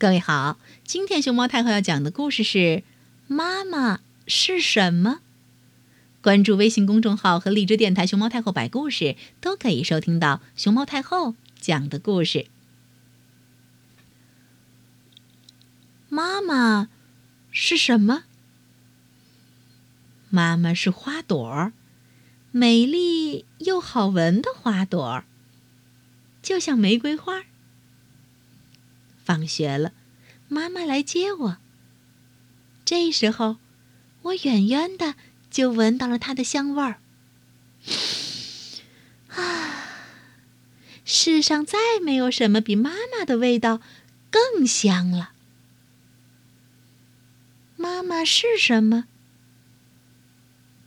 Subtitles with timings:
[0.00, 2.58] 各位好，今天熊猫太后要讲的故事是
[3.26, 5.10] 《妈妈是什么》。
[6.22, 12.46] 关注微信公众号和荔枝电台“熊猫太后”摆故事，都可以收听到熊猫太后讲的故事。
[16.08, 16.88] 妈妈
[17.50, 18.22] 是什么？
[20.30, 21.72] 妈妈是花朵，
[22.52, 25.24] 美丽又好闻的花朵，
[26.40, 27.42] 就像玫瑰花。
[29.30, 29.92] 放学了，
[30.48, 31.58] 妈妈来接我。
[32.84, 33.58] 这时候，
[34.22, 35.14] 我远远的
[35.52, 36.98] 就闻到了它的香味儿。
[39.30, 39.86] 啊，
[41.04, 43.80] 世上再没有什么比妈妈的味道
[44.32, 45.30] 更香了。
[47.76, 49.04] 妈妈是什么？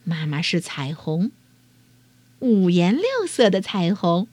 [0.03, 1.31] 妈妈是彩虹，
[2.39, 4.27] 五颜六色的彩虹，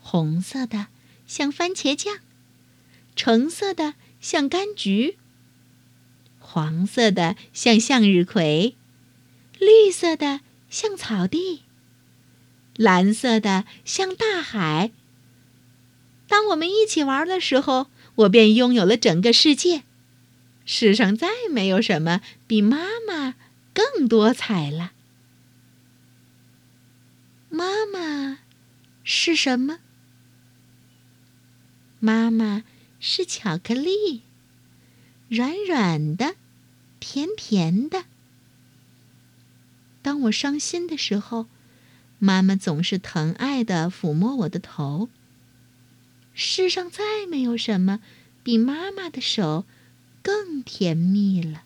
[0.00, 0.86] 红色的
[1.26, 2.20] 像番茄酱。
[3.16, 5.16] 橙色的像柑橘，
[6.38, 8.76] 黄色的像向日葵，
[9.58, 11.62] 绿色的像草地，
[12.76, 14.92] 蓝色的像大海。
[16.28, 17.86] 当我们一起玩的时候，
[18.16, 19.84] 我便拥有了整个世界。
[20.66, 23.34] 世上再没有什么比妈妈
[23.72, 24.92] 更多彩了。
[27.48, 28.40] 妈妈
[29.02, 29.78] 是什么？
[31.98, 32.62] 妈妈。
[33.08, 34.22] 是巧克力，
[35.28, 36.34] 软软的，
[36.98, 38.02] 甜甜的。
[40.02, 41.46] 当我伤心的时候，
[42.18, 45.08] 妈妈总是疼爱的抚摸我的头。
[46.34, 48.00] 世上再没有什么
[48.42, 49.64] 比妈妈的手
[50.20, 51.62] 更甜蜜了。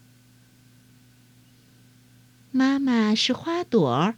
[2.51, 4.15] 妈妈是花朵、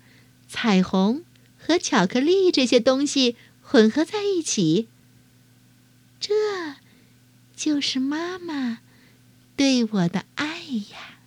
[0.48, 1.22] 彩虹
[1.56, 4.88] 和巧克力这些东西混合在一起，
[6.18, 6.81] 这。
[7.64, 8.80] 就是妈妈
[9.54, 11.21] 对我的爱呀。